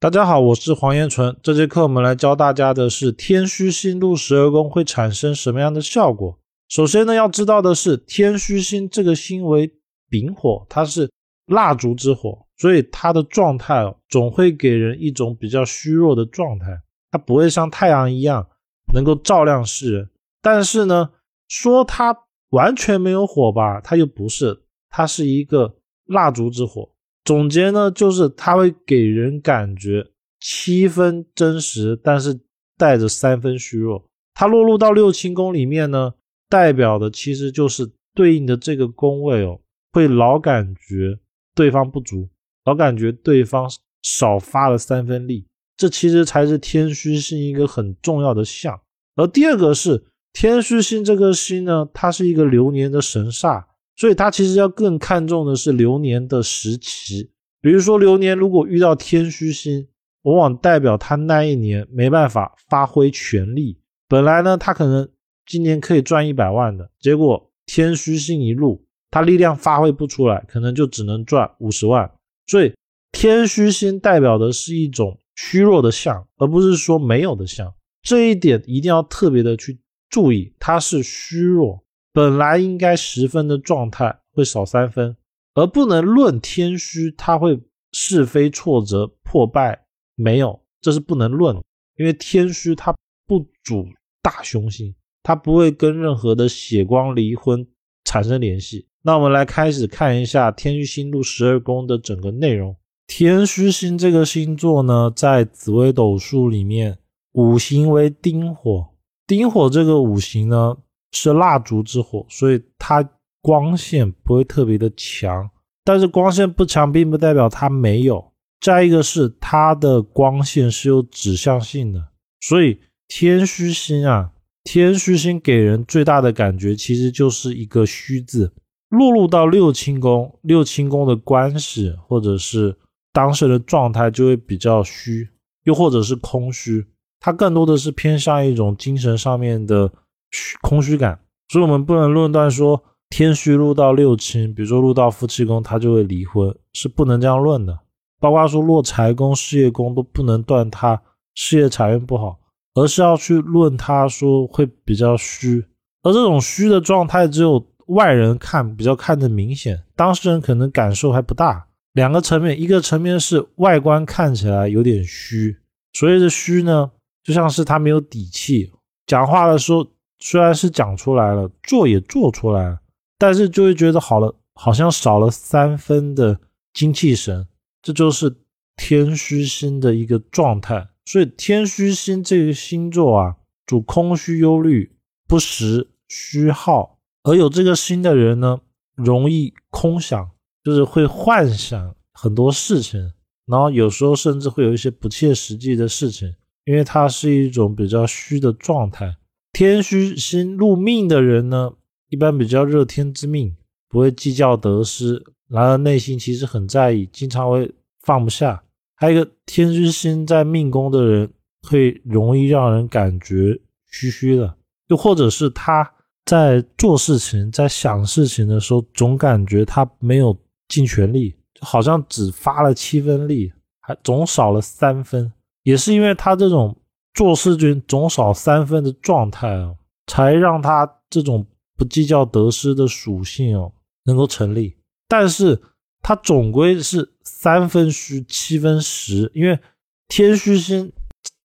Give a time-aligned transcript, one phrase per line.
[0.00, 1.36] 大家好，我是黄延纯。
[1.42, 6.38] 这节课我们来教大家的是天虚星入十二宫会产生什么样的效果。
[6.68, 9.68] 首先呢，要知道的是天虚星这个星为
[10.08, 11.10] 丙火，它是
[11.46, 16.80] 蜡烛之火，所以它的状态哦总会给人一种比较虚弱的状态。
[17.10, 18.46] 它不会像太阳一样
[18.94, 20.10] 能够照亮世人，
[20.40, 21.10] 但是呢，
[21.48, 22.16] 说它
[22.50, 25.74] 完全没有火吧，它又不是，它是一个
[26.06, 26.88] 蜡烛之火。
[27.28, 30.06] 总结呢，就是它会给人感觉
[30.40, 32.40] 七分真实，但是
[32.78, 34.02] 带着三分虚弱。
[34.32, 36.14] 它落入到六亲宫里面呢，
[36.48, 39.60] 代表的其实就是对应的这个宫位哦，
[39.92, 41.18] 会老感觉
[41.54, 42.30] 对方不足，
[42.64, 45.46] 老感觉对方少发了三分力。
[45.76, 48.80] 这其实才是天虚星一个很重要的象。
[49.16, 50.02] 而第二个是
[50.32, 53.64] 天虚星这颗星呢，它是一个流年的神煞。
[53.98, 59.88] 所以他其实要更看重的是流年的时期，比如说流年如果遇到天虚星，
[60.22, 63.80] 往往代表他那一年没办法发挥全力。
[64.08, 65.08] 本来呢，他可能
[65.44, 72.08] 今年可以赚一百万的，结果天虚星一入，他力量发挥不出来，可能就只能赚五十万。
[72.46, 72.72] 所以
[73.10, 77.74] 天虚星代表的是一种虚弱的象，而不是说没有的象。
[78.02, 81.84] 这一点一定要特别的去注意，它是虚弱。
[82.12, 85.16] 本来应该十分的状态会少三分，
[85.54, 87.60] 而不能论天虚，他会
[87.92, 91.56] 是非挫折破败没有，这是不能论，
[91.96, 92.94] 因为天虚它
[93.26, 93.86] 不主
[94.22, 97.66] 大凶星，它不会跟任何的血光离婚
[98.04, 98.86] 产生联系。
[99.02, 102.76] 那我们来开始看一下天虚星入十二宫的整个内容。
[103.06, 106.98] 天虚星这个星座呢，在紫微斗数里面
[107.32, 108.88] 五行为丁火，
[109.26, 110.76] 丁火这个五行呢。
[111.12, 113.08] 是蜡烛之火，所以它
[113.40, 115.48] 光线不会特别的强。
[115.84, 118.32] 但是光线不强，并不代表它没有。
[118.60, 122.08] 再一个是它的光线是有指向性的，
[122.40, 124.32] 所以天虚星啊，
[124.64, 128.52] 天虚星给人最大的感觉其实就是一个虚字。
[128.90, 132.76] 落入到六亲宫，六亲宫的关系或者是
[133.12, 135.28] 当事人的状态就会比较虚，
[135.64, 136.84] 又或者是空虚。
[137.20, 139.90] 它更多的是偏向一种精神上面的。
[140.30, 147.78] 虚空虚感，所以我们不能论断说天虚入到六亲，比如说入到夫妻宫，他就会离婚，是不能这样论的。
[148.20, 151.00] 包括说落财宫、事业宫都不能断他
[151.34, 152.38] 事业财运不好，
[152.74, 155.64] 而是要去论他说会比较虚，
[156.02, 161.68] 而这种虚的状态只有外人看比较看得明显，当事人可能感受还不大。
[161.94, 165.56] 两个层面，一个层面是外观看起来有点虚，
[165.94, 166.90] 所谓的虚呢，
[167.24, 168.70] 就像是他没有底气，
[169.06, 169.86] 讲话的时候。
[170.18, 172.80] 虽然是讲出来了，做也做出来了，
[173.16, 176.40] 但是就会觉得好了，好像少了三分的
[176.74, 177.46] 精气神，
[177.82, 178.36] 这就是
[178.76, 180.88] 天虚星的一个状态。
[181.04, 184.96] 所以天虚星这个星座啊，主空虚、忧虑、
[185.26, 188.60] 不实、虚耗，而有这个心的人呢，
[188.94, 190.30] 容易空想，
[190.62, 193.12] 就是会幻想很多事情，
[193.46, 199.16] 然后有时候甚至会有一些不切实际的事情，因为它是一种比较虚的状态。
[199.58, 201.72] 天虚星入命的人呢，
[202.10, 203.56] 一般比较热天之命，
[203.88, 208.62] 不会计较得失，然而内心其实很在意，经常会放不下。
[208.94, 211.32] 还有一个天虚星在命宫的人，
[211.68, 213.60] 会容易让人感觉
[213.90, 214.54] 虚虚的，
[214.90, 215.92] 又或者是他
[216.24, 225.32] 在做事情、在想事情的时候，总感觉他没有尽全力，就好像只发了七分力，还总少了三分，
[225.64, 226.77] 也是因为他这种。
[227.18, 229.74] 做事情总少三分的状态啊，
[230.06, 231.44] 才让他这种
[231.76, 233.72] 不计较得失的属性哦
[234.04, 234.76] 能够成立。
[235.08, 235.60] 但是
[236.00, 239.58] 他总归是三分虚，七分实，因为
[240.06, 240.92] 天虚星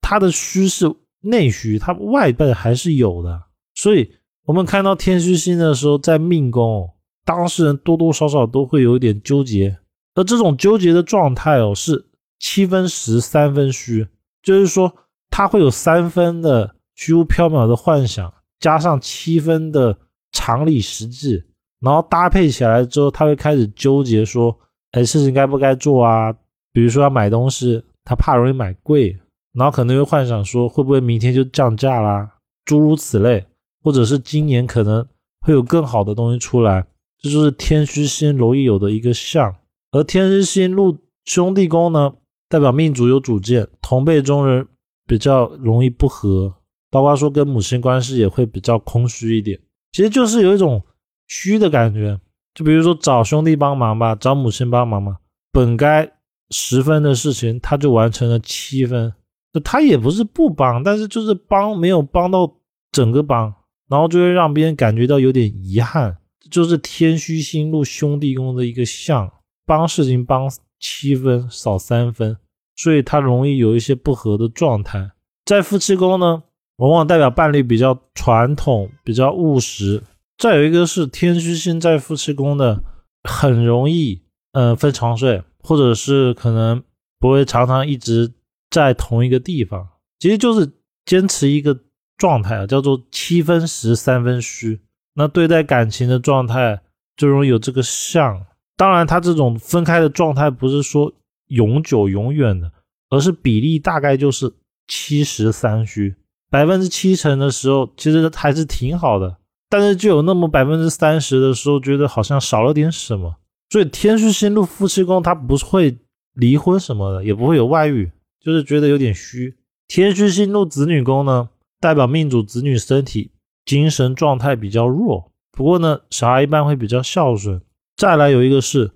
[0.00, 0.86] 它的虚是
[1.22, 3.42] 内虚，它外背还是有的。
[3.74, 4.08] 所以
[4.44, 6.88] 我们看到天虚星的时候，在命宫，
[7.24, 9.76] 当事人多多少少都会有一点纠结，
[10.14, 12.06] 而这种纠结的状态哦，是
[12.38, 14.06] 七分实，三分虚，
[14.44, 14.94] 就是说。
[15.36, 19.94] 他会有三分的虚无缥缈的幻想，加上七分的
[20.32, 21.44] 常理实际，
[21.78, 24.58] 然后搭配起来之后，他会开始纠结说
[24.92, 26.34] ：“哎，事情该不该做啊？”
[26.72, 29.14] 比如说要买东西，他怕容易买贵，
[29.52, 32.30] 然后可能会幻想说会不会明天就降价啦，
[32.64, 33.44] 诸如此类，
[33.84, 35.06] 或者是今年可能
[35.42, 36.86] 会有更好的东西出来，
[37.20, 39.54] 这就是天虚星容易有的一个象。
[39.92, 40.96] 而天虚星入
[41.26, 42.14] 兄弟宫呢，
[42.48, 44.66] 代表命主有主见，同辈中人。
[45.06, 46.54] 比较容易不和，
[46.90, 49.58] 包括说跟母亲关系也会比较空虚一点，
[49.92, 50.82] 其实就是有一种
[51.28, 52.20] 虚的感觉。
[52.54, 55.18] 就比如说找兄弟帮忙吧，找母亲帮忙嘛，
[55.52, 56.10] 本该
[56.50, 59.12] 十分的事情，他就完成了七分。
[59.52, 62.56] 就他也不是不帮，但是就是帮没有帮到
[62.92, 63.54] 整个帮，
[63.88, 66.18] 然后就会让别人感觉到有点遗憾。
[66.50, 69.30] 就是天虚星禄兄弟宫的一个相，
[69.64, 70.48] 帮事情帮
[70.78, 72.36] 七分少三分，
[72.76, 75.10] 所以他容易有一些不和的状态。
[75.44, 76.42] 在夫妻宫呢，
[76.76, 80.02] 往往代表伴侣比较传统、比较务实。
[80.38, 82.82] 再有一个是天虚星在夫妻宫的，
[83.24, 86.82] 很容易嗯分床睡，或者是可能
[87.18, 88.32] 不会常常一直
[88.70, 89.88] 在同一个地方，
[90.18, 90.70] 其实就是
[91.06, 91.78] 坚持一个
[92.18, 94.80] 状态啊，叫做七分实三分虚。
[95.14, 96.82] 那对待感情的状态
[97.16, 98.44] 就容易有这个相。
[98.76, 101.10] 当然，他这种分开的状态不是说
[101.48, 102.72] 永久永远的，
[103.10, 104.52] 而是比例大概就是
[104.88, 106.14] 七十三虚，
[106.50, 109.36] 百分之七成的时候其实还是挺好的。
[109.68, 113.36] 但是就有那么百分之三十的时候，觉得好像少了点什么。
[113.68, 115.98] 所以天虚星入夫妻宫，他不会
[116.34, 119.56] 离婚什么的，也不会有外遇，就是觉得有点虚。
[119.88, 121.48] 天虚星入子女宫呢，
[121.80, 123.32] 代表命主子女身体、
[123.64, 125.32] 精神状态比较弱。
[125.50, 127.60] 不过呢，小孩一般会比较孝顺。
[127.96, 128.92] 再来有一个是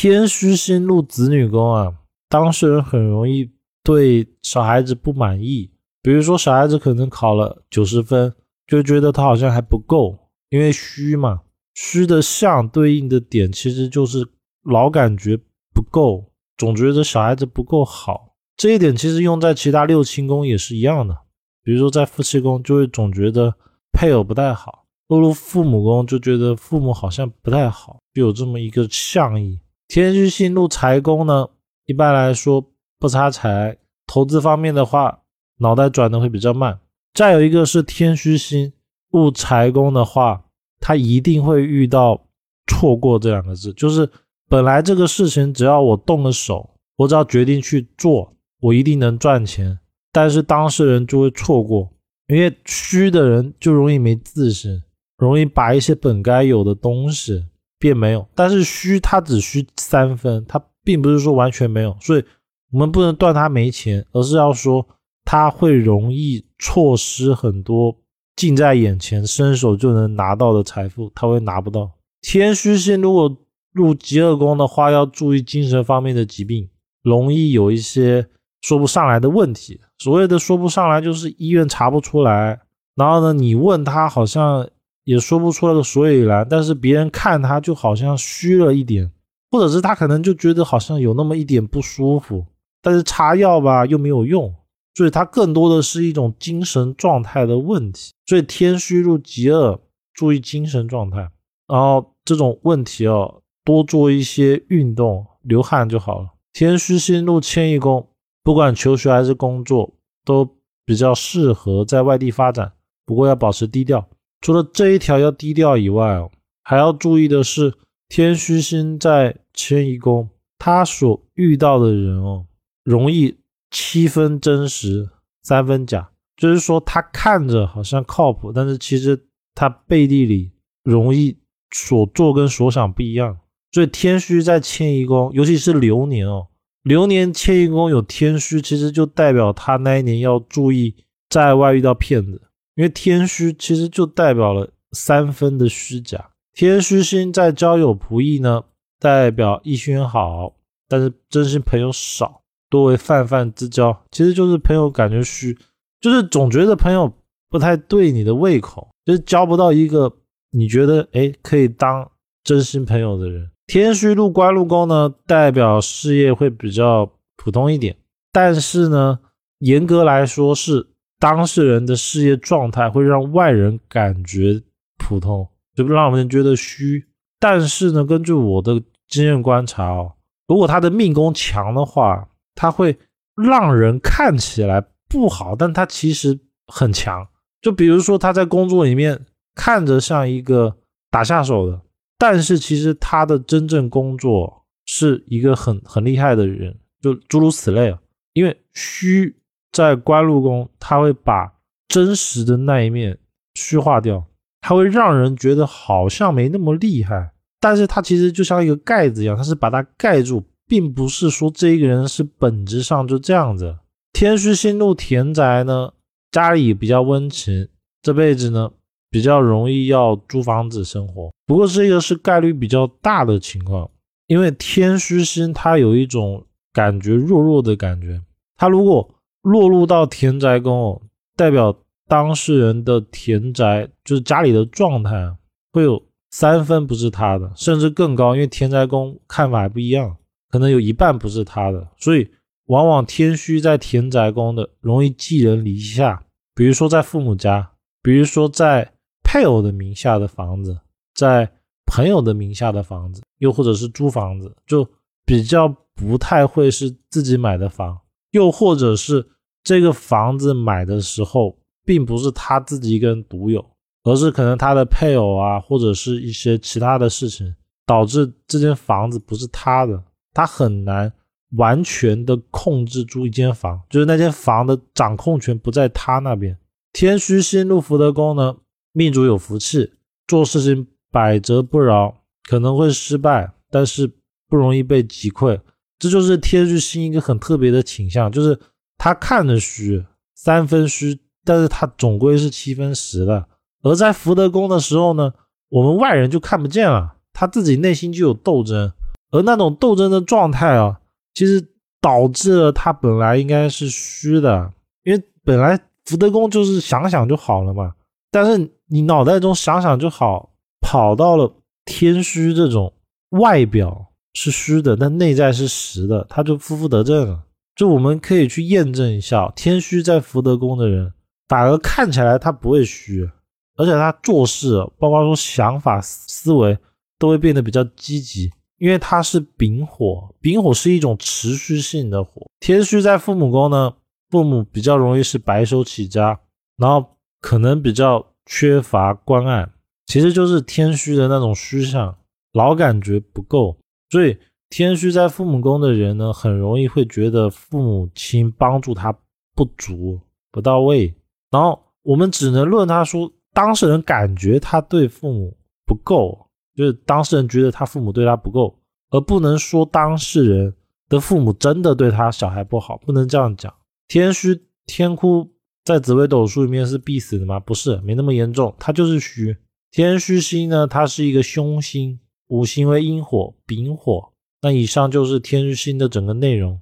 [0.00, 1.94] 天虚星入子女宫啊，
[2.28, 3.50] 当事人很容易
[3.84, 5.70] 对小孩子不满意。
[6.00, 8.32] 比如说小孩子可能考了九十分。
[8.64, 10.16] 就觉得他好像还不够，
[10.48, 11.42] 因为虚嘛，
[11.74, 14.26] 虚的相对应的点其实就是
[14.62, 15.38] 老感觉
[15.74, 18.34] 不够，总觉得小孩子不够好。
[18.56, 21.14] 这一点其实用在其他六亲宫也是一样的，
[21.62, 23.54] 比如说在夫妻宫就会总觉得
[23.92, 29.60] 配偶不太好，落入父母宫就觉得父母好像不太好，就有这么一个象意。
[29.94, 31.50] 天虚星入财宫呢，
[31.84, 32.66] 一般来说
[32.98, 35.20] 不差财，投资方面的话，
[35.58, 36.80] 脑袋转的会比较慢。
[37.12, 38.72] 再有一个是天虚星
[39.10, 40.46] 入财宫的话，
[40.80, 42.24] 他一定会遇到
[42.66, 44.08] 错过这两个字，就是
[44.48, 49.78] 本来这个事情只要我动了手，我只要决定去做，我一定能赚钱，
[50.10, 51.92] 但是当事人就会错过，
[52.28, 54.82] 因为虚的人就容易没自信，
[55.18, 57.44] 容易把一些本该有的东西
[57.82, 58.24] 变没有。
[58.34, 62.24] 但是虚他只需三分，他并不是说完全没有，所以
[62.70, 64.86] 我们不能断他没钱，而是要说。
[65.24, 67.96] 他会容易错失很多
[68.34, 71.88] 近在眼前、伸手就能拿到的财富，他会拿不到。
[72.20, 73.32] 天虚星如果
[73.72, 76.68] 入极恶宫的话，要注意精神方面的疾病，
[77.04, 78.26] 容易有一些
[78.62, 79.80] 说不上来的问题。
[79.98, 82.60] 所谓的说不上来，就是医院查不出来，
[82.96, 84.68] 然后呢，你问他好像
[85.04, 89.10] 也说不出来个所以然，但是别人看他就好像虚了一点，
[89.50, 92.46] 或者是他可能就觉得好像有那么一点不舒服，
[92.80, 94.54] 但是擦药吧又没有用。
[94.94, 99.80] 所以他更多的是一种精神状态的问题，所以天虚入极恶，
[100.12, 101.30] 注意精神状态。
[101.66, 106.28] 然后这种问题哦，多做一些运动，流汗就好了。
[106.52, 108.06] 天虚星入迁移宫，
[108.44, 109.94] 不管求学还是工作，
[110.26, 110.46] 都
[110.84, 112.72] 比较适合在外地发展，
[113.06, 114.06] 不过要保持低调。
[114.42, 116.30] 除了这一条要低调以外哦，
[116.62, 117.72] 还要注意的是，
[118.10, 120.28] 天虚星在迁移宫，
[120.58, 122.44] 他所遇到的人哦，
[122.84, 123.38] 容易。
[123.74, 125.08] 七分真实，
[125.42, 129.18] 三分假，就是说他看着好像靠谱，但是其实
[129.54, 130.52] 他背地里
[130.84, 131.38] 容易
[131.70, 133.38] 所做跟所想不一样。
[133.70, 136.48] 所以天虚在迁移宫，尤其是流年哦，
[136.82, 140.94] 流年迁移宫有天虚，其实就代表他那一年要注意
[141.30, 142.42] 在外遇到骗子，
[142.74, 146.30] 因为天虚其实就代表了三分的虚假。
[146.52, 148.64] 天虚星在交友仆役呢，
[148.98, 150.54] 代表异性好，
[150.88, 152.40] 但是真心朋友少。
[152.70, 155.54] 多为泛泛之交，其实就是朋友感觉虚，
[156.00, 157.12] 就是总觉得朋友
[157.50, 160.10] 不太对你的胃口，就是交不到一个
[160.52, 162.10] 你觉得哎可以当
[162.42, 163.50] 真心朋友的人。
[163.66, 167.94] 天虚入官禄宫呢，代表事业会比较普通一点，
[168.32, 169.18] 但是呢，
[169.58, 170.88] 严格来说是
[171.22, 174.60] 当事人的事业状态会让外人感觉
[174.98, 177.06] 普通，就让我们觉得虚。
[177.38, 180.14] 但是呢，根据我的经验观察哦，
[180.48, 182.98] 如果他的命宫强的话，他会
[183.36, 186.36] 让人看起来不好，但他其实
[186.66, 187.24] 很强。
[187.60, 189.24] 就比如说他在工作里面
[189.54, 190.76] 看着像一个
[191.08, 191.80] 打下手的，
[192.18, 198.00] 但是其实他的真正工作是一个很很厉害的人，就诸如此类啊。
[198.32, 199.36] 因为虚
[199.72, 201.52] 在官禄宫，他会把
[201.88, 203.18] 真实的那一面
[203.54, 204.24] 虚化掉，
[204.60, 210.44] 他会让人觉得好像没那么厉害，但是他其实就像一个盖子一样，他是把它盖住。
[210.64, 213.76] 并不是说这一个人是本质上就这样子。
[214.14, 215.92] 天虚星入田宅呢，
[216.30, 217.68] 家里比较温情，
[218.00, 218.70] 这辈子呢
[219.10, 221.30] 比较容易要租房子生活。
[221.46, 223.90] 不过这个是概率比较大的情况，
[224.28, 228.22] 因为天虚星它有一种感觉弱弱的感觉。
[228.56, 229.06] 他如果
[229.42, 231.02] 落入到田宅宫，
[231.36, 235.36] 代表当事人的田宅就是家里的状态
[235.72, 240.16] 会有三分不是他的，甚至更高，因为田宅宫看法还不一样，
[240.48, 242.30] 可能有一半不是他的，所以
[242.66, 247.72] 往往天虚在田宅宫的容易寄人篱下，比如说在父母家，
[248.02, 248.92] 比如说在
[249.24, 250.78] 配偶的名下的房子，
[251.14, 251.50] 在
[251.84, 254.88] 朋友的名下的房子，又或者是租房子，就
[255.26, 257.98] 比较不太会是自己买的房。
[258.32, 259.26] 又或者是
[259.64, 263.64] 这个房子买的时候，并不是他自己一个人独有，
[264.02, 267.54] 而是可能他的配偶啊，或者是一些其他的事情，
[267.86, 270.02] 导致这间房子不是他的，
[270.34, 271.12] 他很难
[271.56, 276.58] 完全的控制住一间房，就是那间房的掌控权不在他那边。
[276.92, 278.56] 天虚星入福德宫呢，
[278.92, 279.92] 命主有福气，
[280.26, 282.14] 做事情百折不挠，
[282.48, 284.10] 可能会失败，但是
[284.48, 285.60] 不容易被击溃。
[286.02, 288.58] 这就是天虚星一个很特别的倾向，就是
[288.98, 290.04] 他看着虚
[290.34, 293.46] 三分虚，但是他总归是七分实的。
[293.84, 295.32] 而在福德宫的时候呢，
[295.68, 298.92] 我们外人就看不见了，他自己内心就有斗争，
[299.30, 300.98] 而那种斗争的状态啊，
[301.34, 301.64] 其实
[302.00, 304.72] 导致了他本来应该是虚的，
[305.04, 307.94] 因为本来福德宫就是想想就好了嘛，
[308.32, 311.54] 但是你脑袋中想想就好，跑到了
[311.84, 312.92] 天虚这种
[313.30, 314.08] 外表。
[314.34, 317.42] 是虚的，但内在是实的，他就负负得正了。
[317.74, 321.12] 就我们可以去验证一下，天虚在福德宫的人，
[321.48, 323.28] 反而看起来他不会虚，
[323.76, 326.76] 而且他做事，包括说想法、思维，
[327.18, 332.46] 都会变得比较积极，因为他是丙火，丙火是一种持续性的火。
[332.60, 333.94] 天虚在父母宫呢，
[334.30, 336.38] 父母比较容易是白手起家，
[336.76, 339.68] 然后可能比较缺乏关爱，
[340.06, 342.14] 其实就是天虚的那种虚相，
[342.52, 343.78] 老感觉不够。
[344.12, 344.36] 所以
[344.68, 349.10] 天虚在父母宫的人呢，很容易会觉得父母亲帮助他
[349.54, 351.14] 不足、不到位。
[351.50, 358.78] 然后我们只能论他说，当事人感觉他对父母不够，就是当事人觉得他父母对他不够，
[359.08, 360.74] 而不能说当事人
[361.08, 363.74] 的父母真的对他小孩不好，不能这样讲。
[364.08, 365.50] 天虚天哭
[365.86, 367.58] 在紫微斗数里面是必死的吗？
[367.58, 369.56] 不是，没那么严重，他就是虚。
[369.90, 372.18] 天虚星呢，它是一个凶星。
[372.52, 374.30] 五行为阴火、丙火，
[374.60, 376.78] 那以上就是天日星的整个内容。